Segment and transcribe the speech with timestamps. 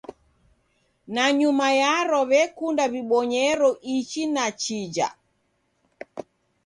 [1.13, 5.07] Nanyuma yaro w'ekunda w'ibonyero ichi na chija.